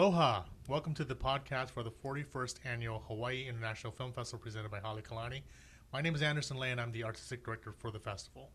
[0.00, 0.44] Aloha!
[0.66, 5.02] Welcome to the podcast for the 41st annual Hawaii International Film Festival presented by Hale
[5.02, 5.42] Kalani.
[5.92, 8.48] My name is Anderson Le and I'm the artistic director for the festival.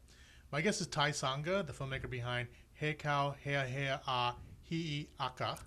[0.51, 4.33] My guest is Ty Sanga, the filmmaker behind He Kau Hea Hea A
[4.71, 5.59] Hi'i Aka.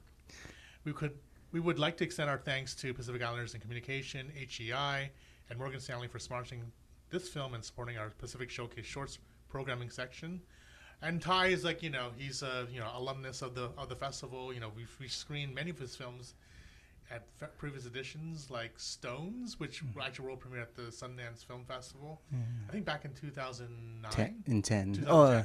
[0.82, 1.16] We could
[1.52, 5.12] we would like to extend our thanks to Pacific Islanders in Communication, HEI,
[5.48, 6.62] and Morgan Stanley for sponsoring
[7.10, 10.40] this film and supporting our Pacific Showcase Shorts programming section.
[11.02, 13.96] And Ty is like you know he's a you know alumnus of the of the
[13.96, 14.52] festival.
[14.52, 16.34] You know we've we screened many of his films
[17.10, 20.00] at f- previous editions like Stones, which Mm-hmm.
[20.00, 22.20] actually world premiered at the Sundance Film Festival.
[22.68, 24.10] I think back in 2009.
[24.12, 24.92] Ten, in 10.
[24.94, 25.04] 2010.
[25.08, 25.44] Oh, uh,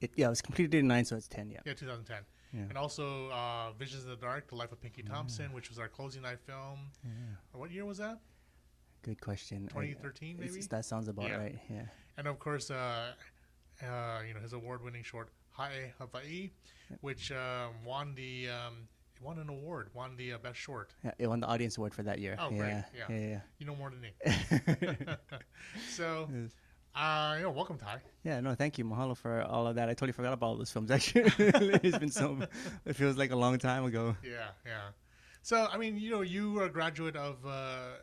[0.00, 1.60] it, yeah, it was completed in 9, so it's 10, yeah.
[1.66, 2.18] Yeah, 2010.
[2.52, 2.60] Yeah.
[2.68, 5.88] And also uh, Visions in the Dark, The Life of Pinky Thompson, which was our
[5.88, 6.78] closing night film.
[7.04, 8.18] Uh, What year was that?
[9.02, 9.68] Good question.
[9.68, 10.66] 2013 it's- maybe?
[10.66, 11.36] That sounds about Yeah.
[11.36, 11.86] right, yeah.
[12.16, 13.12] And of course, uh,
[13.82, 16.50] uh, you know his award-winning short Hi Hawaii,
[17.00, 18.88] which um, won the um,
[19.22, 20.92] won an award, won the uh, best short.
[21.02, 21.12] yeah.
[21.18, 22.36] It won the audience award for that year.
[22.38, 23.16] Oh, yeah, great, yeah.
[23.28, 23.40] yeah.
[23.58, 24.10] You know more than me.
[25.90, 26.28] So,
[26.94, 28.00] uh, you know, welcome, Ty.
[28.22, 28.84] yeah, no, thank you.
[28.84, 29.88] Mahalo for all of that.
[29.88, 31.32] I totally forgot about all those films, actually.
[31.38, 32.38] it's been so,
[32.84, 34.14] it feels like a long time ago.
[34.22, 34.88] Yeah, yeah.
[35.42, 37.96] So, I mean, you know, you were a graduate of uh,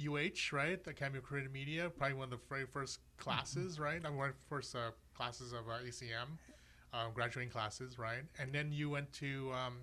[0.00, 0.82] UH, right?
[0.82, 4.00] The Academy of Creative Media, probably one of the very first classes, right?
[4.04, 6.38] I mean, one of the first uh, classes of uh, ACM,
[6.92, 8.22] uh, graduating classes, right?
[8.38, 9.78] And then you went to, um,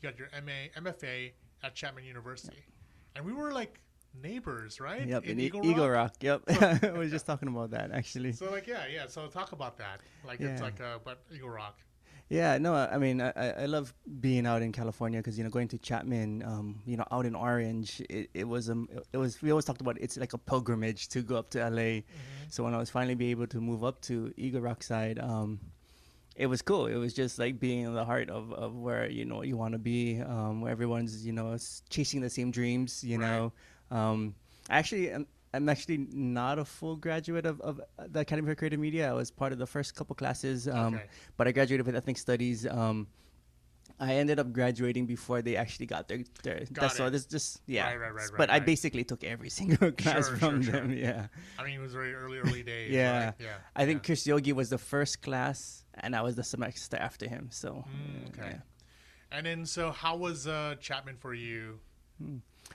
[0.00, 2.64] you got your MA, MFA at Chapman University.
[3.16, 3.80] And we were like
[4.22, 5.06] neighbors, right?
[5.06, 6.22] Yep, in, E- Eagle Eagle, Rock?
[6.22, 6.42] Rock.
[6.48, 6.84] Yep.
[6.84, 8.32] I was just talking about that, actually.
[8.32, 9.06] So, like, yeah, yeah.
[9.06, 10.00] So, talk about that.
[10.26, 11.78] Like, it's like, uh, but Eagle Rock.
[12.30, 13.30] Yeah, no, I I mean, I,
[13.62, 17.04] I love being out in California because you know going to Chapman, um, you know,
[17.10, 20.32] out in Orange, it, it was um, it was we always talked about it's like
[20.32, 22.00] a pilgrimage to go up to LA.
[22.48, 25.60] So when I was finally be able to move up to Eagle Rock side, um,
[26.34, 26.86] it was cool.
[26.86, 29.72] It was just like being in the heart of, of where you know you want
[29.72, 31.56] to be, um, where everyone's you know
[31.90, 33.04] chasing the same dreams.
[33.04, 33.28] You Right.
[33.28, 33.52] know,
[33.90, 34.34] um,
[34.70, 35.12] actually,
[35.54, 39.08] I'm actually not a full graduate of, of the Academy for Creative Media.
[39.10, 41.04] I was part of the first couple classes, um, Okay.
[41.36, 42.66] but I graduated with ethnic studies.
[42.66, 43.06] Um,
[44.00, 46.20] I ended up graduating before they actually got their.
[46.42, 47.10] their Got that's so it.
[47.10, 47.86] this just yeah.
[47.86, 50.88] Right, right, right, but I basically took every single class Sure, from sure, them.
[50.90, 50.98] sure.
[50.98, 51.26] Yeah.
[51.58, 52.90] I mean, it was very early, early days.
[52.90, 53.26] Yeah.
[53.26, 53.34] right?
[53.38, 53.54] Yeah.
[53.76, 54.06] I think yeah.
[54.06, 57.48] Chris Yogi was the first class, and I was the semester after him.
[57.52, 58.50] So, Mm, okay.
[58.50, 58.58] yeah.
[59.30, 61.78] And then, so how was uh, Chapman for you?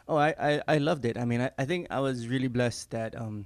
[0.07, 1.17] Oh, I, I, I loved it.
[1.17, 3.45] I mean, I, I think I was really blessed that um,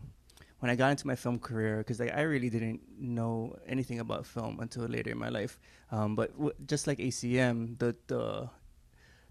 [0.60, 4.26] when I got into my film career, because like, I really didn't know anything about
[4.26, 5.60] film until later in my life.
[5.92, 8.50] Um, but w- just like ACM, the the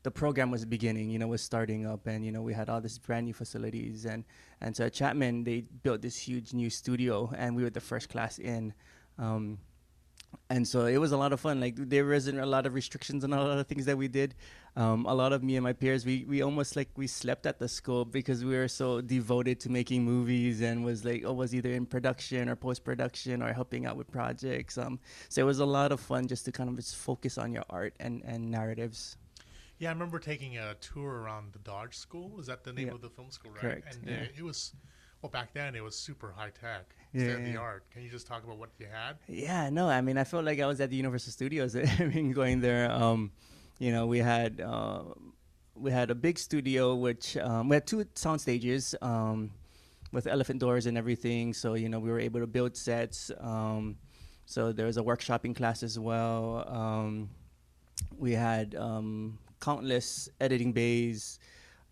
[0.02, 2.80] the program was beginning, you know, was starting up, and you know, we had all
[2.80, 4.24] these brand new facilities, and
[4.60, 8.08] and so at Chapman they built this huge new studio, and we were the first
[8.08, 8.74] class in.
[9.18, 9.58] Um,
[10.50, 11.60] and so it was a lot of fun.
[11.60, 14.34] Like there wasn't a lot of restrictions on a lot of things that we did.
[14.76, 17.58] Um, a lot of me and my peers, we we almost like we slept at
[17.58, 21.54] the school because we were so devoted to making movies and was like, oh, was
[21.54, 24.78] either in production or post production or helping out with projects.
[24.78, 24.98] Um,
[25.28, 27.64] so it was a lot of fun just to kind of just focus on your
[27.70, 29.16] art and and narratives.
[29.78, 32.38] Yeah, I remember taking a tour around the Dodge School.
[32.38, 32.94] Is that the name Yeah.
[32.94, 33.60] of the film school, right?
[33.60, 34.16] Correct, And yeah.
[34.22, 34.74] uh, it was,
[35.22, 37.84] well, back then it was super high tech, Yeah, state of the art.
[37.92, 39.16] Can you just talk about what you had?
[39.28, 41.76] Yeah, no, I mean, I felt like I was at the Universal Studios.
[42.00, 43.30] I mean, going there, um,
[43.78, 45.02] you know, we had uh,
[45.76, 49.52] we had a big studio, which um, we had two sound stages um,
[50.10, 51.54] with elephant doors and everything.
[51.54, 53.30] So you know, we were able to build sets.
[53.40, 53.96] Um,
[54.44, 56.64] so there was a workshopping class as well.
[56.68, 57.30] Um,
[58.18, 61.38] we had um, countless editing bays.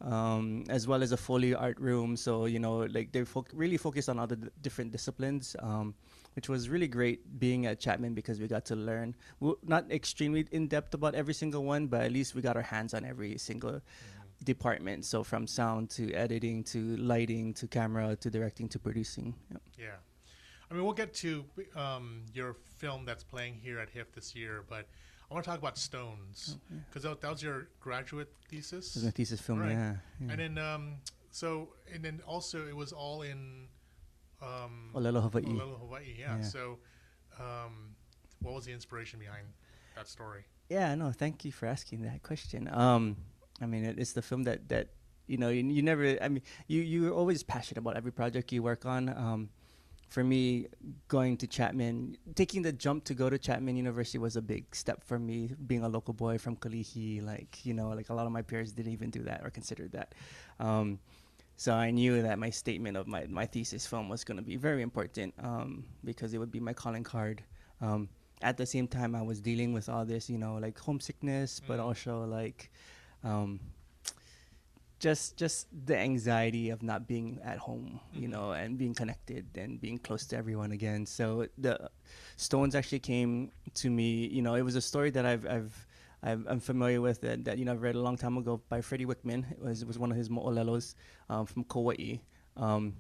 [0.01, 3.77] Um, as well as a foley art room, so you know, like they foc really
[3.77, 5.55] focused on all the d- different disciplines.
[5.59, 5.95] Um,
[6.35, 9.17] which was really great being at Chapman because we got to learn.
[9.41, 12.63] we not extremely in depth about every single one, but at least we got our
[12.63, 13.81] hands on every single
[14.45, 15.05] department.
[15.05, 19.35] So from sound to editing to lighting to camera to directing to producing.
[19.51, 19.63] Yep.
[19.79, 19.87] Yeah.
[20.71, 21.45] I mean, we'll get to
[21.75, 24.87] um, your film that's playing here at HIFF this year, but
[25.31, 26.57] I want to talk about Stones
[26.89, 28.95] because that, that was your graduate thesis.
[28.95, 29.61] This is my thesis film.
[29.61, 29.71] Right.
[29.71, 29.95] Yeah.
[30.21, 30.33] yeah.
[30.33, 30.95] And then, um,
[31.31, 33.69] so, and then also it was all in
[34.43, 35.45] um, Olelo Hawaii.
[35.45, 36.17] Olelo, Hawaii.
[36.19, 36.37] Yeah.
[36.37, 36.43] Yeah.
[36.43, 36.79] So,
[37.39, 37.95] um,
[38.41, 39.47] what was the inspiration behind
[39.95, 40.45] that story?
[40.69, 42.69] Yeah, no, thank you for asking that question.
[42.73, 43.17] Um,
[43.61, 44.89] I mean, it, it's the film that that
[45.27, 46.19] you know you, you never.
[46.21, 49.09] I mean, you you're always passionate about every project you work on.
[49.09, 49.51] Um,
[50.11, 50.67] for me,
[51.09, 55.05] going to Chapman, taking the jump to go to Chapman University was a big step
[55.05, 55.55] for me.
[55.67, 58.73] Being a local boy from Kalihi, like you know, like a lot of my peers
[58.73, 60.15] didn't even do that or considered that.
[60.59, 60.99] Um,
[61.57, 64.57] so I knew that my statement of my, my thesis film was going to be
[64.57, 67.43] very important um, because it would be my calling card.
[67.81, 68.09] Um,
[68.43, 71.79] at the same time, I was dealing with all this, you know, like homesickness, but
[71.79, 71.85] Mm.
[71.85, 72.71] also like,
[73.23, 73.61] um,
[75.01, 78.31] just just the anxiety of not being at home, you Mhm.
[78.31, 81.07] know, and being connected and being close to everyone again.
[81.07, 81.91] So the
[82.37, 84.27] Stones actually came to me.
[84.29, 85.87] You know, it was a story that I've I've.
[86.23, 88.83] I've, I'm familiar with that, that you know I've read a long time ago by
[88.83, 89.51] Freddie Wichman.
[89.53, 90.95] It was it was one of his mo'olelos
[91.31, 92.19] um, from Kauai,
[92.59, 92.97] um,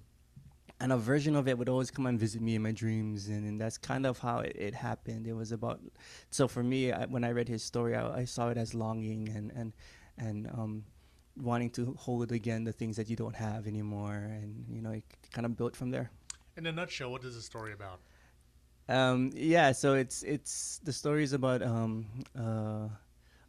[0.80, 3.44] and a version of it would always come and visit me in my dreams, and,
[3.46, 5.26] and that's kind of how it, it happened.
[5.26, 5.80] It was about
[6.30, 9.28] so for me I, when I read his story, I, I saw it as longing
[9.28, 9.72] and and
[10.16, 10.84] and um,
[11.36, 15.04] wanting to hold again the things that you don't have anymore, and you know it
[15.32, 16.10] kind of built from there.
[16.56, 18.00] In a nutshell, what is the story about?
[18.88, 22.06] Um, yeah, so it's it's the story is about um,
[22.38, 22.88] uh,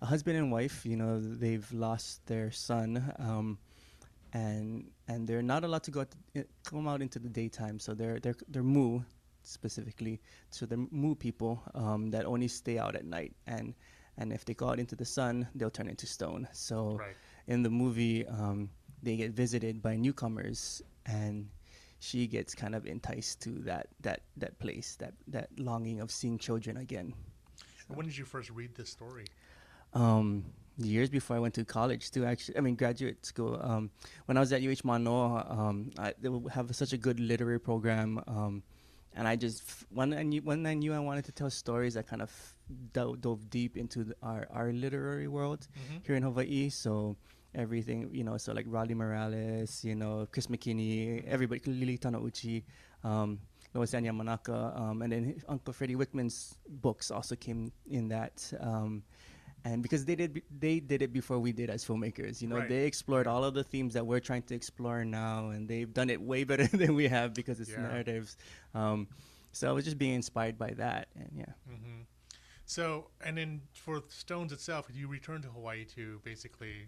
[0.01, 0.86] a husband and wife.
[0.86, 3.57] You know, they've lost their son, um,
[4.34, 7.80] and and they're not allowed to go out to, come out into the daytime.
[7.80, 9.01] So they're they're they're moo
[9.44, 10.22] specifically.
[10.51, 13.74] So they're moo people um, that only stay out at night, and
[14.18, 16.48] and if they go out into the sun, they'll turn into stone.
[16.51, 17.16] So Right.
[17.47, 18.69] In the movie, um,
[19.03, 21.47] they get visited by newcomers, and
[21.99, 26.38] she gets kind of enticed to that that that place, that that longing of seeing
[26.38, 27.13] children again.
[27.88, 29.25] And when did you first read this story?
[29.93, 30.45] Um,
[30.77, 32.25] years before I went to college, too.
[32.25, 33.59] Actually, I mean graduate school.
[33.61, 33.91] Um,
[34.25, 38.23] when I was at UH Manoa, um, I, they have such a good literary program.
[39.16, 42.02] And I just when I knew when I knew I wanted to tell stories, I
[42.02, 42.31] kind of
[42.94, 45.98] dove, dove deep into the, our our literary world Mm-hmm.
[46.06, 46.69] here in Hawaii.
[46.69, 47.18] So
[47.54, 52.63] everything, you know, so like Rodney Morales, you know, Chris McKinney, everybody, Lili Tonouchi,
[53.04, 53.40] um,
[53.74, 58.54] Lois-Ann Yamanaka, um, and then Uncle Freddie Wichman's books also came in that.
[58.62, 59.04] Um,
[59.63, 62.42] and because they did, they did it before we did as filmmakers.
[62.42, 62.69] You know, Right.
[62.69, 66.10] they explored all of the themes that we're trying to explore now, and they've done
[66.10, 67.81] it way better than we have because it's Yeah.
[67.81, 68.38] narratives.
[68.74, 69.08] Um,
[69.52, 71.54] so I was just being inspired by that, and yeah.
[71.69, 72.02] Mm-hmm.
[72.66, 76.88] So, and then for Stones itself, you returned to Hawaii to basically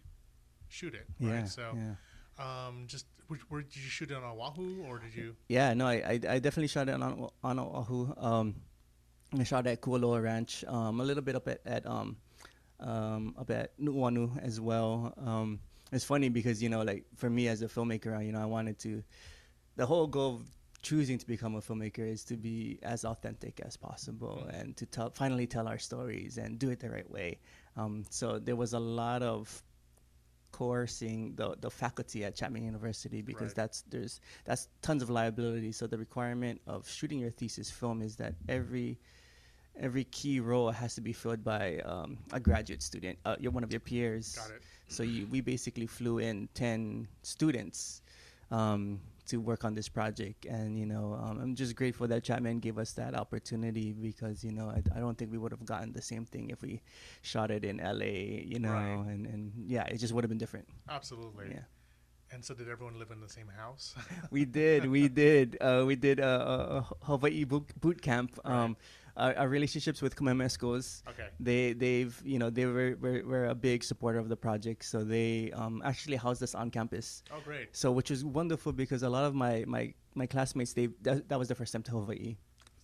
[0.70, 1.40] shoot it, right?
[1.40, 2.68] Yeah, so, yeah.
[2.68, 5.36] um, just which, where did you shoot it on Oahu, or did you?
[5.50, 8.14] Yeah, no, I, I, I definitely shot it on on Oahu.
[8.18, 8.56] Um,
[9.38, 11.86] I shot at Kualoa Ranch, um, a little bit up at, at
[12.83, 15.13] um, up at Nu'uanu as well.
[15.18, 15.59] Um,
[15.91, 18.45] it's funny because you know, like for me as a filmmaker, I, you know, I
[18.45, 19.03] wanted to.
[19.75, 20.41] The whole goal of
[20.83, 24.59] choosing to become a filmmaker is to be as authentic as possible Mhm.
[24.62, 27.39] and to tell, finally tell our stories and do it the right way.
[27.77, 29.63] Um, so there was a lot of
[30.51, 33.56] coercing the, the faculty at Chapman University because Right.
[33.56, 35.71] that's there's that's tons of liability.
[35.71, 39.00] So the requirement of shooting your thesis film is that every
[39.80, 43.18] every key role has to be filled by um, a graduate student.
[43.25, 44.36] Uh, you're one of your peers.
[44.36, 44.62] Got it.
[44.88, 48.02] So you, we basically flew in ten students
[48.52, 52.60] um, to work on this project, and you know um, I'm just grateful that Chapman
[52.60, 55.94] gave us that opportunity because you know I, I don't think we would have gotten
[55.94, 56.81] the same thing if we
[57.22, 59.08] shot it in LA, you know, Right.
[59.08, 60.68] and and yeah, it just would have been different.
[60.90, 61.48] Absolutely.
[61.52, 61.62] Yeah.
[62.31, 63.94] And so, did everyone live in the same house?
[64.31, 68.40] we did we did uh, we did a, a, Hawaii boot, boot camp.
[68.44, 68.75] Um,
[69.15, 71.04] our, our relationships with Kamehameha schools.
[71.10, 71.27] okay.
[71.39, 75.04] They they've you know they were, were were a big supporter of the project, so
[75.04, 77.24] they um, actually housed us on campus.
[77.31, 77.75] Oh, great.
[77.75, 81.38] So which was wonderful because a lot of my my, my classmates they that, that
[81.39, 82.38] was the first time to Hawaii.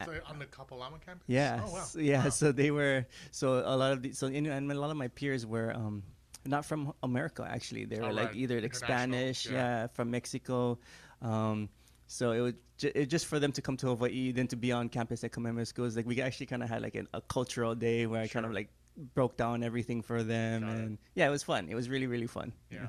[0.06, 1.26] So, on the Kapalama campus?
[1.28, 1.86] Yeah, Oh, wow.
[1.98, 2.24] yeah.
[2.24, 2.30] Wow.
[2.30, 5.10] So they were so a lot of the so in, and a lot of my
[5.10, 6.04] peers were um
[6.46, 7.84] not from America actually.
[7.86, 8.36] They were Oh, like right.
[8.36, 9.52] either like Spanish, yeah.
[9.52, 9.88] yeah.
[9.88, 10.80] from Mexico.
[11.22, 11.68] Um,
[12.10, 14.72] so it was ju- it just for them to come to Hawaii, then to be
[14.74, 15.96] on campus at Kamehameha schools.
[15.96, 18.52] Like we actually kind of had like an, a cultural day where I kind of
[18.52, 18.70] like
[19.14, 20.76] broke down everything for them, Got it.
[20.80, 21.70] and yeah, it was fun.
[21.70, 22.52] It was really really fun.
[22.72, 22.88] Yeah.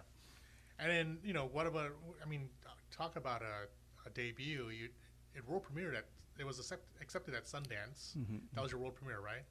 [0.81, 1.91] And then, you know, what about,
[2.25, 2.49] I mean,
[2.91, 3.69] talk about a,
[4.09, 4.71] a debut.
[4.71, 4.89] You,
[5.37, 6.07] it world premiered at,
[6.39, 8.17] it was accept, accepted at Sundance.
[8.17, 8.41] Mhm.
[8.55, 9.45] That was your world premiere, right?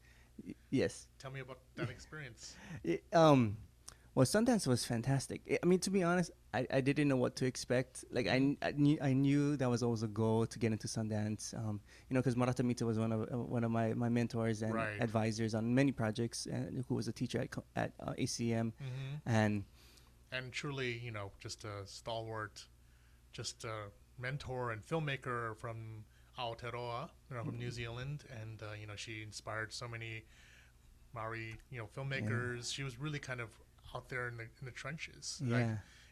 [0.43, 1.05] Y- Yes.
[1.19, 2.55] Tell me about that experience.
[2.83, 3.57] It, um,
[4.19, 5.39] well, Sundance was fantastic.
[5.63, 8.03] I- mean, to be honest, I, I didn't know what to expect.
[8.11, 11.57] Like, I, I knew I knew that was always a goal to get into Sundance.
[11.57, 14.61] Um, you know, because Merata Mita was one of uh, one of my, my mentors
[14.61, 14.99] and Right.
[14.99, 19.63] advisors on many projects, and who was a teacher at at uh, ACM, hmm and
[20.33, 22.65] And truly, you know, just a stalwart,
[23.31, 23.77] just a
[24.17, 26.03] mentor and filmmaker from
[26.37, 28.25] Aotearoa, you know, from New Zealand.
[28.41, 30.25] And, uh, you know, she inspired so many
[31.15, 32.73] Maori, you know, filmmakers.
[32.73, 33.49] She was really kind of
[33.95, 35.41] out there in the, in the trenches.
[35.43, 35.55] yeah.
[35.57, 35.67] Like,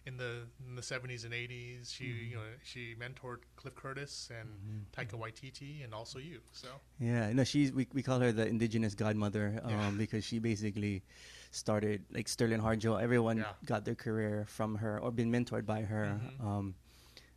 [0.05, 4.48] in the in the 70s and 80s she you know she mentored cliff curtis and
[4.96, 8.96] taika waititi and also you so Yeah, no, she's we, we call her the indigenous
[8.96, 9.91] godmother um, Yeah.
[9.98, 11.03] because she basically
[11.51, 12.96] started like Sterling Harjo.
[13.01, 13.51] Everyone Yeah.
[13.65, 16.39] got their career from her or been mentored by her, Mhm.
[16.48, 16.75] um,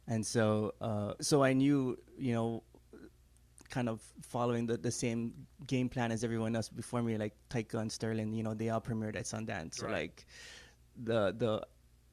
[0.06, 2.62] and so uh, so I knew you know
[3.70, 5.32] kind of following the, the same
[5.66, 8.32] game plan as everyone else before me, like Taika and Sterling.
[8.32, 9.92] You know, they all premiered at Sundance, so Right.
[9.92, 10.26] like
[10.96, 11.66] the the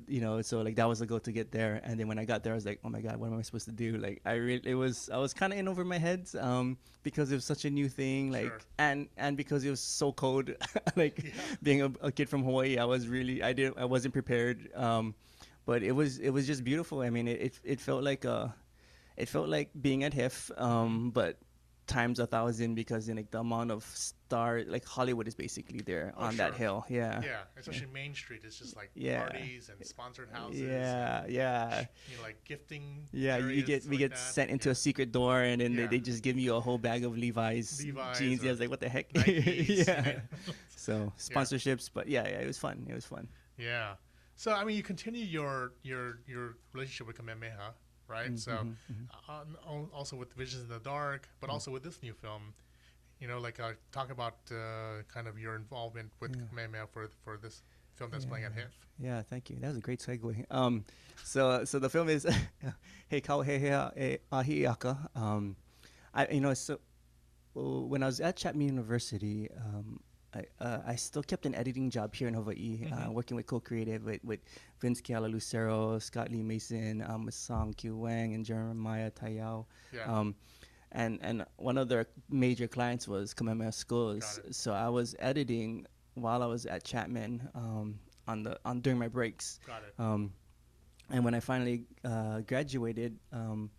[0.07, 2.23] you know so like that was the goal to get there and then when i
[2.23, 4.21] got there i was like oh my god what am i supposed to do like
[4.27, 7.35] i really it was i was kind of in over my head um because it
[7.35, 8.59] was such a new thing like Sure.
[8.77, 10.51] and and because it was so cold
[10.95, 11.31] like Yeah.
[11.63, 15.15] being a, a kid from hawaii i was really i didn't i wasn't prepared um
[15.65, 18.49] but it was it was just beautiful i mean it it, it felt like uh
[19.17, 21.39] it felt like being at HIFF, um, but
[21.88, 26.13] times a thousand because in like the amount of star like Hollywood is basically there
[26.17, 26.86] Oh, on that hill.
[26.89, 27.22] Yeah.
[27.24, 28.41] Yeah, especially Main Street.
[28.44, 29.22] It's just like Yeah.
[29.24, 30.62] parties and sponsored houses.
[30.62, 31.86] Yeah, and, yeah.
[32.12, 33.08] You know, like gifting.
[33.13, 34.20] Yeah, you get we like get that.
[34.20, 34.74] sent into Yeah.
[34.74, 35.82] a secret door, and then Yeah.
[35.88, 38.44] they, they just give you a whole bag of Levi's, Levi's jeans.
[38.44, 39.08] Yeah, I was like, what the heck?
[39.27, 40.20] Yeah.
[40.75, 42.86] So sponsorships, but yeah, yeah, it was fun.
[42.89, 43.27] It was fun.
[43.58, 43.96] Yeah.
[44.36, 47.74] So I mean, you continue your your your relationship with Kamehameha,
[48.07, 48.37] right?
[48.39, 49.43] So mhm, uh,
[49.93, 52.53] also with Visions in the Dark, but also with this new film,
[53.19, 56.45] you know, like uh, talk about uh, kind of your involvement with Yeah.
[56.49, 57.63] Kamehameha for for this
[57.95, 58.61] film that's playing at Yeah.
[58.63, 58.73] HIFF.
[58.99, 59.57] Yeah, thank you.
[59.59, 60.45] That was a great segue.
[60.51, 60.85] Um,
[61.23, 62.25] so so the film is
[63.09, 64.97] Hey Kau He He E Ahiaka.
[65.15, 65.55] Um,
[66.13, 66.79] I you know so
[67.53, 69.99] when I was at Chapman University, um,
[70.38, 73.13] I uh, I still kept an editing job here in Hawaii, uh, Mhm.
[73.13, 74.39] working with co-creative with, with
[74.82, 79.65] Vince Keala Lucero, Scott Lee Mason, um, with Song Q Wang and Jeremiah Tayao.
[79.94, 80.06] Yeah.
[80.12, 80.36] Um,
[80.91, 84.39] and and one of their major clients was Kamehameha Schools.
[84.51, 89.08] So I was editing while I was at Chapman um, on the on during my
[89.10, 89.60] breaks.
[89.65, 89.94] Got it.
[90.00, 90.34] Um,
[91.10, 93.70] and when I finally uh, graduated, um,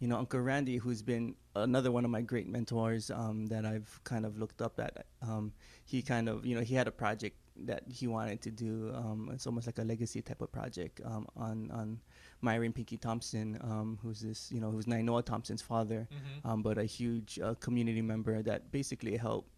[0.00, 4.00] you know, Uncle Randy, who's been another one of my great mentors um, that I've
[4.02, 5.52] kind of looked up at, um,
[5.84, 8.92] he kind of, you know, he had a project that he wanted to do.
[8.94, 12.00] Um, it's almost like a legacy type of project um, on on
[12.40, 16.78] Myron Pinky Thompson, um, who's this, you know, who's Nainoa Thompson's father, hmm um, but
[16.78, 19.50] a huge uh, community member that basically helped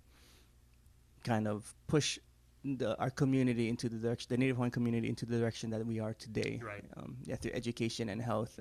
[1.23, 2.19] kind of push
[2.65, 6.01] the, our community into the direction, the Native Hawaiian community into the direction that we
[6.01, 6.61] are today.
[6.65, 6.85] Right.
[6.97, 8.59] Um, yeah, through education and health.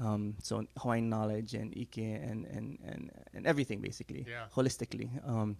[0.00, 4.44] Um, so Hawaiian knowledge and Ike and, and, and, and everything basically, Yeah.
[4.54, 5.08] holistically.
[5.28, 5.56] Um,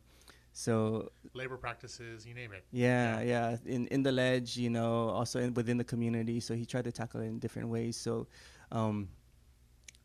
[0.52, 2.64] so Labor practices, you name it.
[2.70, 6.40] yeah, yeah, In in the ledge, you know, also in, within the community.
[6.40, 7.96] So he tried to tackle it in different ways.
[7.96, 8.26] So,
[8.72, 9.08] um,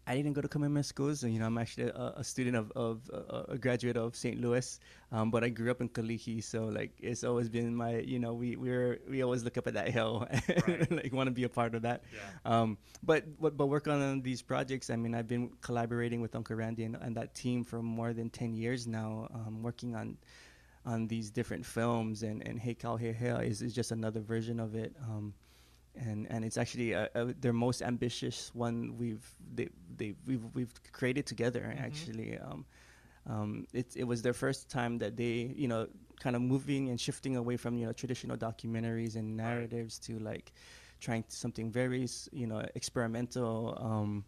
[0.05, 1.23] I didn't go to Kamehameha schools.
[1.23, 4.39] You know, I'm actually a, a student of, of uh, a graduate of St.
[4.39, 4.79] Louis,
[5.11, 6.43] um, but I grew up in Kalihi.
[6.43, 9.75] So like, it's always been my, you know, we we're we always look up at
[9.75, 10.27] that hill,
[10.67, 10.91] Right.
[10.91, 12.03] like want to be a part of that.
[12.13, 12.19] Yeah.
[12.43, 14.89] Um, but but but work on these projects.
[14.89, 18.29] I mean, I've been collaborating with Uncle Randy and, and that team for more than
[18.29, 20.17] ten years now, um, working on
[20.85, 22.23] on these different films.
[22.23, 24.93] And and Hey Hey Hey is, is just another version of it.
[25.01, 25.33] Um,
[25.95, 30.73] and and it's actually uh uh their most ambitious one we've they, they we've we've
[30.91, 31.79] created together Mhm.
[31.79, 32.37] actually.
[32.39, 32.65] Um,
[33.27, 35.87] um, it it was their first time that they you know
[36.19, 39.69] kind of moving and shifting away from you know traditional documentaries and Right.
[39.69, 40.53] narratives to like
[40.99, 44.25] trying something very you know experimental um,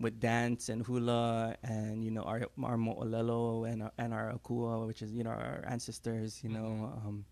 [0.00, 4.86] with dance and hula and you know our our mo'olelo and our, and our akua
[4.86, 7.06] which is you know our ancestors you know Mhm.
[7.06, 7.24] um,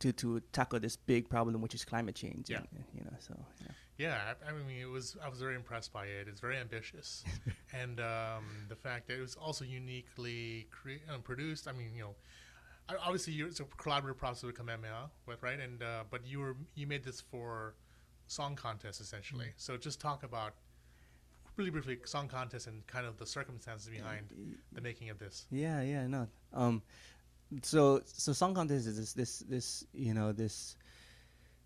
[0.00, 2.58] to to tackle this big problem which is climate change Yeah.
[2.58, 3.68] and, you know so yeah.
[3.98, 4.16] Yeah,
[4.46, 5.18] I, I mean, it was.
[5.22, 6.26] I was very impressed by it.
[6.26, 7.22] It's very ambitious,
[7.74, 11.68] and um, the fact that it was also uniquely cre- um, produced.
[11.68, 12.14] I mean, you know,
[12.98, 16.56] obviously you, it's a collaborative process with Kamehameha, with right, and uh, but you were
[16.74, 17.74] you made this for
[18.26, 19.46] song contest essentially.
[19.46, 19.52] Mm.
[19.56, 20.54] So just talk about
[21.56, 24.32] really briefly song contest and kind of the circumstances behind
[24.72, 25.46] the making of this.
[25.50, 26.26] Yeah, yeah, no.
[26.54, 26.82] Um,
[27.62, 30.76] so so song contest is this this this you know this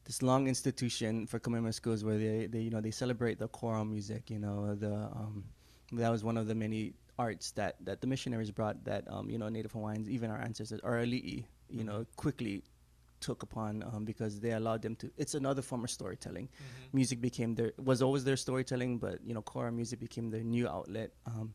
[0.04, 3.84] this long institution for Kamehameha schools where they, they you know they celebrate the choral
[3.84, 4.30] music.
[4.30, 5.44] You know the um,
[5.92, 9.38] that was one of the many arts that that the missionaries brought that um, you
[9.38, 12.62] know Native Hawaiians even our ancestors or ali'i you know quickly
[13.20, 15.10] took upon um, because they allowed them to.
[15.16, 16.96] It's another form of storytelling Mm-hmm.
[16.96, 20.68] music became their was always their storytelling, but you know, choral music became their new
[20.68, 21.12] outlet.
[21.26, 21.54] Um,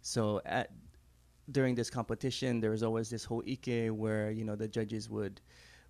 [0.00, 0.70] so at
[1.50, 5.40] during this competition, there was always this whole ike where you know the judges would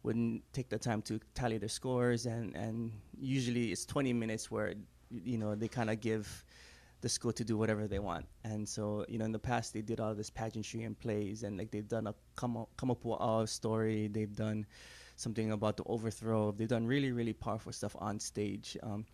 [0.02, 4.74] wouldn't take the time to tally their scores, and and usually it's 20 minutes where
[5.10, 6.44] you know they kind of give
[7.02, 8.24] the school to do whatever they want.
[8.44, 11.58] And so, you know, in the past they did all this pageantry and plays and
[11.58, 14.64] like they've done a come come up with a story, they've done
[15.16, 16.52] something about the overthrow.
[16.52, 18.76] They've done really, really powerful stuff on stage.
[18.82, 19.04] Um,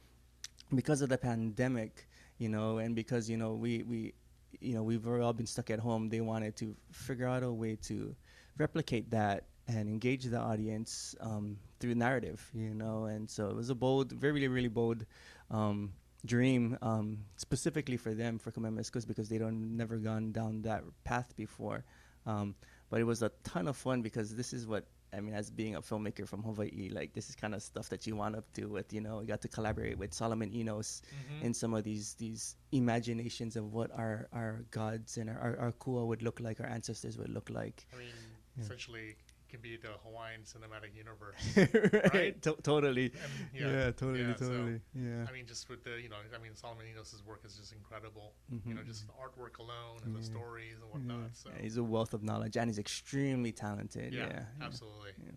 [0.75, 4.13] because of the pandemic, you know, and because, you know, we, we
[4.61, 7.77] you know, we've all been stuck at home, they wanted to figure out a way
[7.83, 8.15] to
[8.59, 13.05] replicate that and engage the audience um, through narrative, you know.
[13.05, 15.05] And so it was a bold, very, really, really bold
[15.51, 15.93] um,
[16.25, 21.35] dream um, specifically for them for Kamemeskos because they don't never gone down that path
[21.37, 21.85] before.
[22.27, 22.55] Um,
[22.91, 25.75] but it was a ton of fun because this is what I mean, as being
[25.77, 28.61] a filmmaker from Hawaii, like this is kind of stuff that you want up to
[28.63, 31.43] do with, you know, you got to collaborate with Solomon Enos Mhm.
[31.47, 35.73] in some of these these imaginations of what our our gods and our, our, our
[35.73, 37.87] kua would look like, our ancestors would look like.
[37.93, 38.15] I mean,
[38.57, 38.65] Yeah.
[38.65, 41.37] essentially, it can be the Hawaiian cinematic universe.
[41.57, 42.15] right?
[42.15, 42.43] Right?
[42.43, 43.07] To- totally.
[43.07, 44.81] And, Yeah, totally, yeah, so, totally.
[44.95, 45.27] yeah.
[45.29, 48.35] I mean, just with the, you know, I mean, Solomon Enos' work is just incredible.
[48.67, 48.87] You know, Mhm.
[48.87, 50.93] just the artwork alone and the stories and Yeah.
[50.93, 51.37] whatnot.
[51.37, 54.13] So, Yeah, he's a wealth of knowledge and he's extremely talented.
[54.13, 54.65] yeah, Yeah, yeah.
[54.67, 55.13] absolutely.
[55.25, 55.33] Yeah.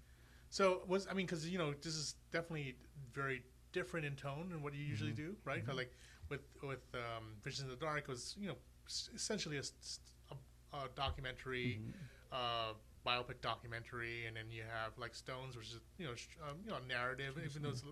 [0.49, 2.77] So, was I mean, because you know, this is definitely
[3.13, 5.15] very different in tone than what you usually Mhm.
[5.15, 5.65] do, right?
[5.65, 5.75] Mhm.
[5.75, 5.95] like
[6.29, 11.79] with with um, Visions in the Dark was, you know, s- essentially a documentary.
[11.81, 11.93] Mhm.
[12.33, 12.73] uh,
[13.05, 16.71] biopic documentary, and then you have like Stones, which is you know sh- um, you
[16.71, 17.83] know narrative, even though it's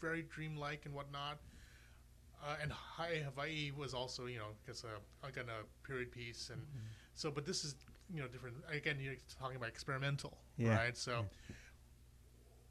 [0.00, 1.38] very dreamlike and whatnot.
[2.42, 6.60] Uh, and Hi Hawaii was also you know because uh, again a period piece, and
[6.60, 6.86] Mm-hmm.
[7.14, 7.76] so but this is
[8.12, 8.56] you know different.
[8.70, 10.76] Again, you're talking about experimental, Yeah.
[10.76, 10.96] right?
[10.96, 11.26] So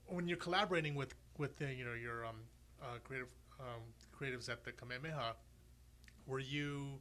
[0.08, 2.38] when you're collaborating with with the, you know your um,
[2.82, 3.30] uh, creative
[3.60, 3.82] um,
[4.18, 5.36] creatives at the Kamehameha,
[6.26, 7.00] were you?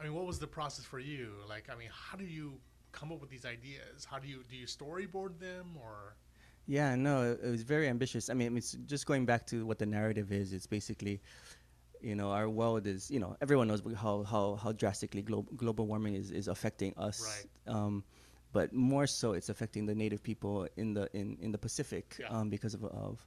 [0.00, 1.32] I mean, what was the process for you?
[1.48, 2.60] Like, I mean, how do you
[2.92, 4.04] come up with these ideas?
[4.04, 6.16] How do you do you storyboard them or?
[6.66, 8.28] Yeah, no, it, it was very ambitious.
[8.28, 10.52] I mean, it's just going back to what the narrative is.
[10.52, 11.22] It's basically,
[12.02, 15.86] you know, our world is, you know, everyone knows how how how drastically glo- global
[15.86, 17.22] warming is, is affecting us.
[17.66, 17.74] Right.
[17.74, 18.04] Um,
[18.52, 22.28] but more so, it's affecting the native people in the in, in the Pacific Yeah.
[22.28, 23.26] um, because of, of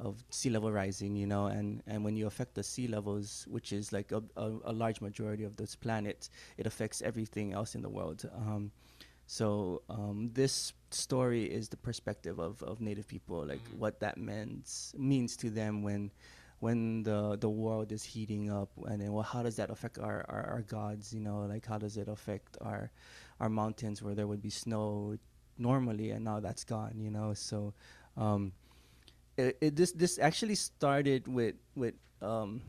[0.00, 1.14] of sea level rising.
[1.14, 4.52] You know, and and when you affect the sea levels, which is like a, a,
[4.64, 8.28] a large majority of this planet, it affects everything else in the world.
[8.34, 8.72] Um,
[9.30, 13.78] so um, this story is the perspective of, of Native people, like Mhm.
[13.78, 16.10] what that means means to them when
[16.58, 20.26] when the the world is heating up, and then well, how does that affect our,
[20.28, 21.14] our, our gods?
[21.14, 22.90] You know, like how does it affect our
[23.38, 25.16] our mountains where there would be snow
[25.58, 26.98] normally, and now that's gone.
[26.98, 27.72] You know, so
[28.16, 28.50] um,
[29.38, 32.62] it, it this this actually started with with um,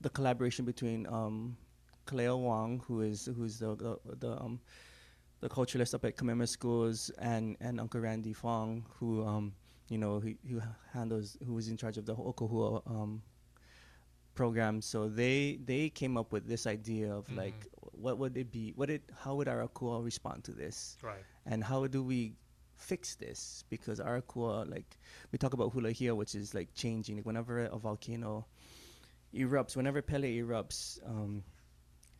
[0.00, 1.56] the collaboration between um,
[2.06, 4.60] Cleo Wong, who is who's the the, the um,
[5.40, 9.52] the culturalist up at Kamema Schools, and and Uncle Randy Fong, who um
[9.88, 10.60] you know who, who
[10.92, 13.22] handles who was in charge of the Okohua um
[14.34, 14.80] program.
[14.82, 18.72] So they they came up with this idea of like what would it be?
[18.76, 20.96] What it how would our Akua respond to this?
[21.02, 21.24] Right.
[21.46, 22.34] and how do we
[22.76, 24.98] fix this because Arakua like
[25.32, 28.46] we talk about hula here which is like changing like whenever a volcano
[29.34, 31.42] erupts whenever Pele erupts um,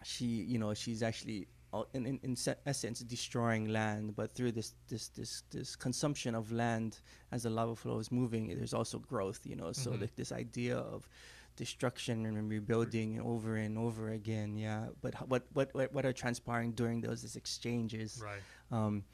[0.02, 1.46] she you know she's actually
[1.92, 6.50] in, in, in se- essence destroying land but through this this this this consumption of
[6.50, 7.00] land
[7.30, 10.00] as the lava flow is moving there's also growth you know so Mhm.
[10.00, 11.08] like this idea of
[11.56, 16.12] destruction and rebuilding over and over again yeah but h- what what what, what are
[16.12, 18.42] transpiring during those these exchanges Right.
[18.70, 19.04] um,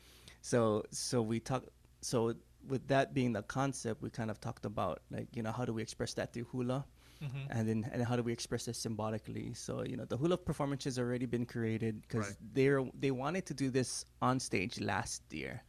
[0.43, 1.65] so so we talk
[2.03, 2.35] so
[2.69, 5.73] with that being the concept, we kind of talked about like you know how do
[5.75, 6.87] we express that through hula,
[7.23, 7.51] Mm-hmm.
[7.51, 9.55] and then and how do we express this symbolically.
[9.55, 12.37] So you know the hula performance has already been created because Right.
[12.55, 15.63] they're they wanted to do this on stage last year.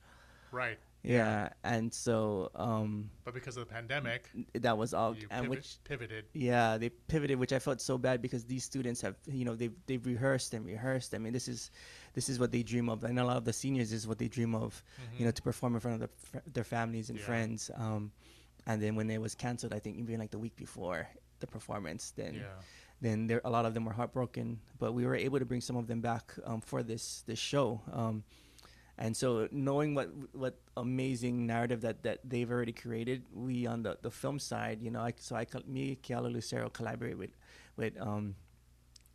[0.51, 0.79] Right.
[1.03, 5.77] Yeah, and so um, But because of the pandemic, that was all, and pivot, which
[5.83, 6.25] pivoted.
[6.33, 9.75] yeah, they pivoted, which I felt so bad because these students have, you know, they've
[9.85, 11.13] they've rehearsed and rehearsed.
[11.13, 11.69] I mean, this is
[12.15, 14.27] this is what they dream of, and a lot of the seniors is what they
[14.27, 14.83] dream of,
[15.19, 17.25] you know, to perform in front of their, their families and Yeah.
[17.25, 17.69] friends.
[17.75, 18.11] Um,
[18.65, 21.07] and then when it was canceled, I think even like the week before
[21.39, 22.61] the performance, then yeah.
[23.01, 24.59] then there a lot of them were heartbroken.
[24.79, 27.81] But we were able to bring some of them back um, for this this show.
[27.91, 28.23] Um,
[28.97, 33.97] and so knowing what what amazing narrative that, that they've already created, we on the,
[34.01, 37.31] the film side, you know, I, so I me Keala Lucero collaborate with
[37.75, 38.35] with um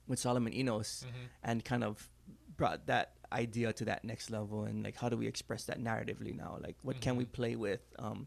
[0.07, 1.27] with Solomon Enos Mm-hmm.
[1.45, 2.11] and kind of
[2.57, 6.35] brought that idea to that next level and like how do we express that narratively
[6.37, 7.33] now like what can we Mhm.
[7.33, 8.27] play with um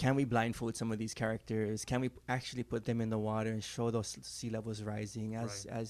[0.00, 3.18] can we blindfold some of these characters can we p- actually put them in the
[3.30, 5.80] water and show those sea levels rising as Right.
[5.80, 5.88] as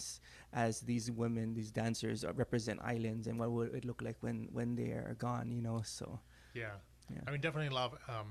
[0.53, 4.49] as these women these dancers uh, represent islands and what would it look like when
[4.57, 6.07] when they are gone you know so
[6.55, 6.77] Yeah.
[7.14, 7.23] Yeah.
[7.27, 8.29] I mean, definitely love um,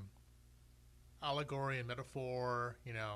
[1.22, 2.78] allegory and metaphor.
[2.86, 3.14] You know,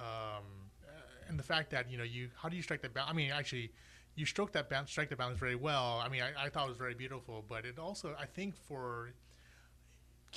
[0.00, 0.44] um,
[0.86, 3.12] uh, and the fact that you know you how do you strike that balance?
[3.12, 3.72] I mean, actually,
[4.14, 6.02] you stroke that balance, strike the balance very well.
[6.04, 9.10] I mean, I, I thought it was very beautiful, but it also I think for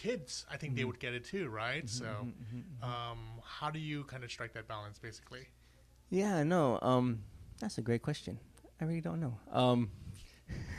[0.04, 0.88] kids, I think they Mhm.
[0.90, 1.86] would get it too, right?
[1.86, 2.84] Mhm, So, mhm, mhm, mhm.
[2.92, 3.20] um,
[3.58, 5.44] how do you kind of strike that balance, basically?
[6.10, 6.80] Yeah, no.
[6.82, 7.08] Um,
[7.62, 8.40] that's a great question.
[8.80, 9.36] I really don't know.
[9.52, 9.80] Um,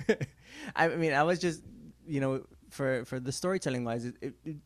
[0.82, 1.62] I mean, I was just,
[2.14, 2.32] you know,
[2.70, 4.56] for for the storytelling wise, it, it, it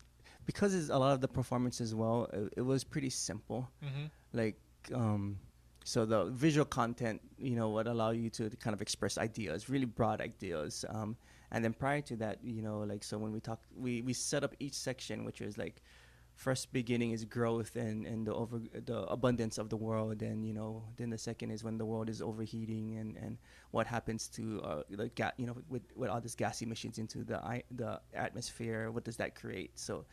[0.46, 2.18] because it's a lot of the performance as well.
[2.32, 3.60] It, it was pretty simple.
[3.82, 4.06] Mm-hmm.
[4.32, 4.58] Like,
[4.92, 5.38] um,
[5.84, 9.86] so the visual content, you know, would allow you to kind of express ideas, really
[10.00, 10.84] broad ideas.
[10.88, 11.16] Um,
[11.54, 14.42] and then prior to that, you know, like so when we talk, we we set
[14.44, 15.82] up each section, which was like
[16.34, 18.58] first beginning is growth and, and the over
[18.92, 20.20] the abundance of the world.
[20.22, 23.38] And you know then the second is when the world is overheating and, and
[23.70, 27.22] what happens to uh, the ga- you know with, with all these gas emissions into
[27.24, 29.78] the I- the atmosphere what does that create?
[29.78, 30.04] So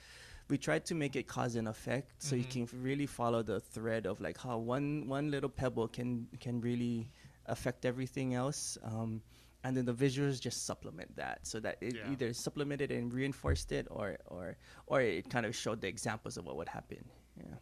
[0.47, 2.11] we tried to make it cause and effect.
[2.21, 2.69] So you Mhm.
[2.69, 7.09] can really follow the thread of like how one one little pebble can can really
[7.47, 8.77] affect everything else.
[8.83, 9.21] Um,
[9.63, 12.11] and then the visuals just supplement that so that it Yeah.
[12.11, 16.45] either supplemented and reinforced it or or or it kind of showed the examples of
[16.45, 17.03] what would happen
[17.37, 17.55] yeah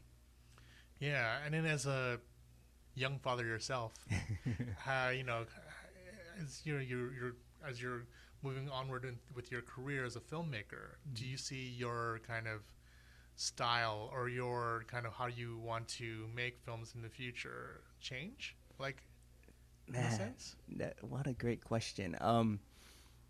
[0.99, 2.19] Yeah, and then as a
[2.95, 3.93] young father yourself,
[4.87, 5.45] uh, you know,
[6.43, 7.35] as you're, you're, you're
[7.67, 8.05] as you're
[8.41, 12.61] moving onward in, with your career as a filmmaker, do you see your kind of
[13.35, 18.55] style or your kind of how you want to make films in the future change?
[18.77, 19.03] Like,
[19.89, 20.33] Man,
[20.77, 22.15] that what a great question.
[22.21, 22.59] Um,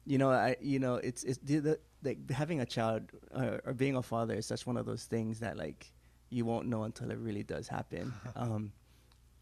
[0.05, 3.95] you know, I you know it's it's the, like having a child uh, or being
[3.95, 5.91] a father is such one of those things that like
[6.29, 8.13] you won't know until it really does happen.
[8.35, 8.71] um,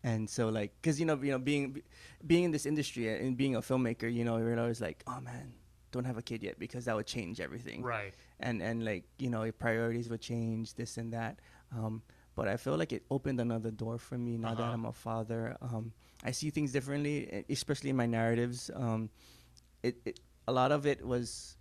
[0.04, 1.82] and so like because you know you know being
[2.26, 5.54] being in this industry and being a filmmaker, you know, you're always like, oh man,
[5.92, 8.14] don't have a kid yet because that would change everything Right.
[8.40, 11.40] and and like you know your priorities would change this and that
[11.76, 12.02] um
[12.38, 14.74] but i feel like it opened another door for me now that Uh-huh.
[14.74, 15.92] i'm a father um
[16.24, 19.10] i see things differently especially in my narratives um
[19.84, 21.58] it, it a lot of it was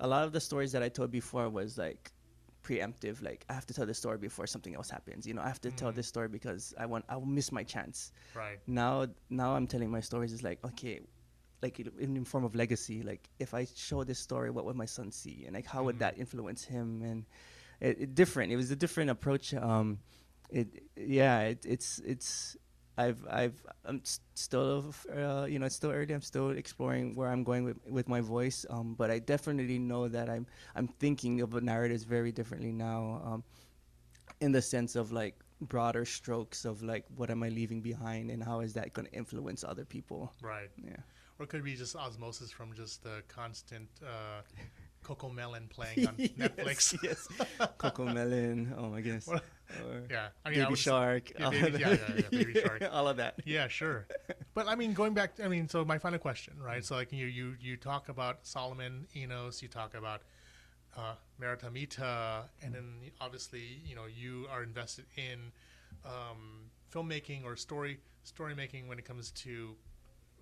[0.00, 2.12] a lot of the stories that i told before was like
[2.62, 5.48] preemptive like i have to tell this story before something else happens you know i
[5.48, 5.96] have to tell Mhm.
[5.98, 8.60] this story because i want i will miss my chance Right.
[8.66, 11.00] now now i'm telling my stories is like okay
[11.62, 14.86] like in, in form of legacy like if i show this story what would my
[14.86, 16.04] son see and like how would Mhm.
[16.04, 17.24] that influence him and
[17.82, 18.52] it, it different.
[18.52, 19.98] It was a different approach um
[20.50, 22.56] it yeah it, it's it's
[22.98, 24.02] i've i've i'm
[24.34, 26.12] still uh, you know it's still early.
[26.14, 30.08] I'm still exploring where i'm going with, with my voice um but i definitely know
[30.08, 33.44] that i'm i'm thinking of narratives very differently now um
[34.42, 38.42] in the sense of like broader strokes of like what am i leaving behind and
[38.42, 40.32] how is that going to influence other people.
[40.42, 40.70] Right.
[40.76, 40.96] yeah.
[41.38, 44.42] Or it could be just osmosis from just the constant uh,
[45.02, 46.96] Coco Melon playing on Netflix.
[47.02, 47.28] yes
[47.78, 49.28] coco melon oh my goodness
[50.10, 50.28] Yeah.
[50.44, 52.82] I mean, I baby shark yeah, baby- yeah, yeah, yeah, Baby Shark.
[52.92, 54.06] all of that Yeah, sure.
[54.54, 56.84] But I mean, going back, I mean, so my final question, right?
[56.84, 60.22] So like you you you talk about Solomon Enos, you talk about
[60.96, 62.86] uh, Merata Mita, and then
[63.20, 65.52] obviously you know you are invested in
[66.04, 69.74] um, filmmaking or story story making when it comes to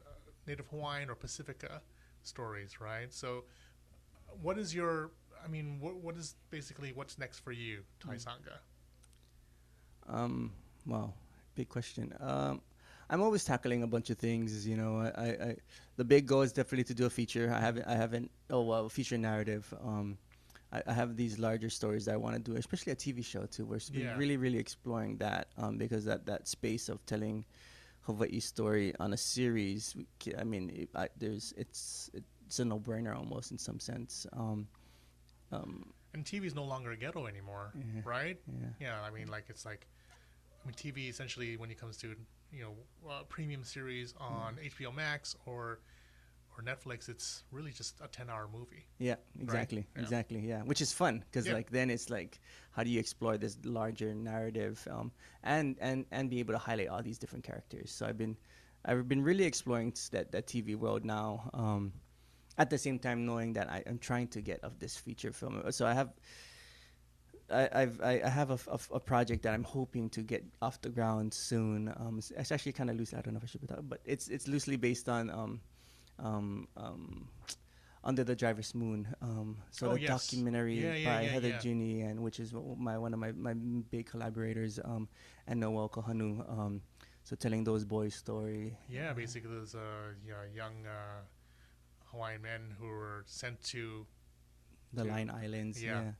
[0.05, 0.11] uh,
[0.47, 1.81] Native Hawaiian or Pacifica
[2.23, 3.13] stories, right?
[3.13, 3.45] So,
[4.43, 5.11] what is your
[5.45, 8.61] I mean, what what is basically what's next for you, Ty Sanga?
[10.09, 10.53] Um,
[10.87, 11.13] wow,
[11.55, 12.15] big question.
[12.21, 12.61] Um,
[13.09, 14.67] I'm always tackling a bunch of things.
[14.67, 15.57] You know, I, I, I
[15.97, 17.53] the big goal is definitely to do a feature.
[17.55, 18.31] I haven't, I haven't.
[18.51, 19.73] Oh well, feature narrative.
[19.83, 20.19] Um,
[20.73, 23.47] I, I have these larger stories that I want to do, especially a TV show
[23.47, 23.65] too.
[23.67, 24.15] We're Yeah.
[24.17, 27.45] really, really exploring that um, because that that space of telling
[28.03, 29.97] Hawaii's story on a series.
[30.39, 32.11] I mean, it, I, there's it's
[32.51, 34.27] it's a no-brainer almost in some sense.
[34.33, 34.67] Um,
[35.53, 38.01] um, And TV is no longer a ghetto anymore, Yeah.
[38.05, 38.39] right?
[38.61, 38.71] yeah.
[38.81, 39.87] Yeah, I mean, like it's like,
[40.65, 42.09] I mean, TV essentially when it comes to
[42.53, 42.75] you know
[43.09, 45.79] uh, premium series on HBO Max or
[46.59, 48.85] or Netflix, it's really just a ten-hour movie.
[48.99, 50.03] Yeah, exactly, Yeah.
[50.03, 50.41] exactly.
[50.41, 51.55] Yeah, which is fun because Yeah.
[51.55, 52.41] like then it's like,
[52.73, 55.13] how do you explore this larger narrative, um,
[55.45, 57.93] and and and be able to highlight all these different characters.
[57.93, 58.37] So I've been,
[58.85, 61.49] I've been really exploring that that TV world now.
[61.55, 61.93] Um,
[62.61, 65.55] at the same time, knowing that I am trying to get of this feature film.
[65.73, 66.11] So I have.
[67.51, 70.89] I, I've I have a, a a project that I'm hoping to get off the
[70.89, 71.89] ground soon.
[71.97, 73.13] Um, it's, it's actually kind of loose.
[73.13, 75.61] I don't know if I should put that, but it's it's loosely based on um,
[76.21, 77.29] um, um,
[78.05, 79.09] under the Jarvis Moon.
[79.21, 80.11] Um, so Oh, the yes.
[80.29, 81.53] documentary Yeah, yeah, by yeah, Heather.
[81.59, 83.55] Giugni and which is my one of my, my
[83.91, 85.09] big collaborators, um,
[85.49, 86.47] and Noel Kahanu.
[86.49, 86.83] Um,
[87.25, 88.77] so telling those boys' story.
[88.89, 90.15] Yeah, basically, there's a
[90.55, 91.21] young uh,
[92.13, 94.07] Hawaiian men who were sent to
[94.93, 95.83] The To- Line Islands.
[95.83, 96.03] yeah.
[96.03, 96.13] Yeah.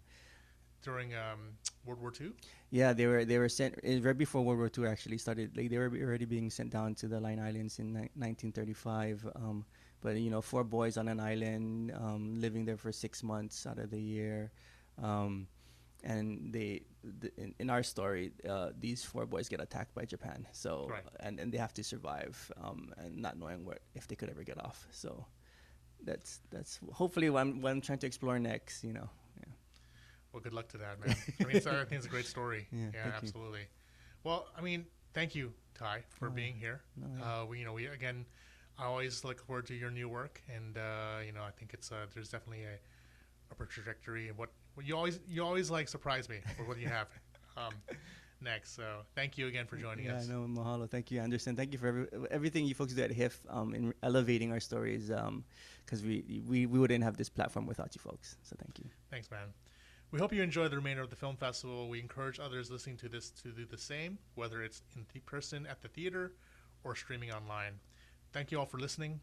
[0.83, 2.33] during um, World War II.
[2.71, 5.53] Yeah, they were they were sent eh, right before World War II actually started.
[5.57, 9.27] Like they were already being sent down to the Line Islands in ni- 1935.
[9.37, 9.67] Um,
[10.01, 13.77] but you know, four boys on an island, um, living there for six months out
[13.79, 14.51] of the year,
[15.03, 15.47] um,
[16.03, 16.81] and they
[17.21, 20.47] th- in, in our story, uh, these four boys get attacked by Japan.
[20.53, 21.05] So Right.
[21.21, 24.45] and and they have to survive, um, and not knowing what if they could ever
[24.45, 24.89] get off.
[24.93, 25.27] So
[26.05, 28.85] that's that's hopefully what I'm, what I'm trying to explore next.
[28.85, 29.09] You know.
[29.41, 29.53] Yeah.
[30.33, 31.17] Well, good luck to that, man.
[31.41, 32.67] I mean, it's, I think it's a great story.
[32.73, 33.29] Yeah, Yeah, thank you.
[33.29, 33.67] absolutely.
[34.25, 36.81] Well, I mean, thank you, Ty, for Oh, being here.
[36.97, 37.43] no, yeah.
[37.43, 38.25] Uh, we, you know, we again,
[38.79, 41.91] I always look forward to your new work, and uh, you know, I think it's
[41.93, 42.79] uh, there's definitely a
[43.51, 46.87] upper trajectory, and what, what you always you always like surprise me with what you
[46.89, 47.09] have
[47.57, 47.73] um,
[48.43, 48.75] next.
[48.75, 50.29] So thank you again for joining us.
[50.29, 50.49] yeah, us.
[50.49, 50.89] no, mahalo.
[50.89, 51.57] Thank you, Anderson.
[51.57, 55.11] Thank you for every, everything you folks do at HIFF um, in elevating our stories
[55.85, 58.37] because we, we, we wouldn't have this platform without you folks.
[58.43, 58.87] So thank you.
[59.11, 59.49] Thanks, man.
[60.13, 61.89] We hope you enjoy the remainder of the film festival.
[61.89, 65.67] We encourage others listening to this to do the same, whether it's in the person
[65.67, 66.33] at the theater
[66.83, 67.75] or streaming online.
[68.33, 69.21] Thank you all for listening.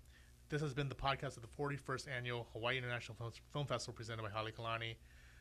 [0.49, 3.17] This has been the podcast of the 41st annual Hawaii International
[3.51, 4.95] Film, Festival presented by Hale Kalani.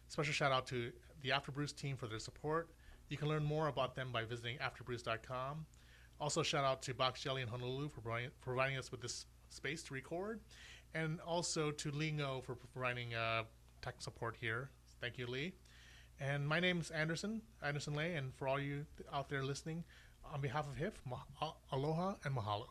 [0.09, 0.91] Special shout out to
[1.23, 2.71] the AfterBruce team for their support.
[3.09, 5.67] You can learn more about them by visiting afterbruce.com.
[6.21, 8.01] Also, shout out to BoxJelly in Honolulu for
[8.41, 10.41] providing, us with this space to record,
[10.95, 13.43] and also to Lee Ngo for providing uh,
[13.83, 14.71] tech support here.
[15.01, 15.53] Thank you, Lee.
[16.19, 19.85] And my name is Anderson, Anderson Le, and for all you out there listening,
[20.25, 22.67] on behalf of HIFF, ma- aloha and mahalo.